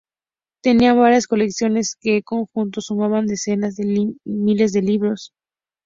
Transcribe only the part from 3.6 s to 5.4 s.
de miles de libros.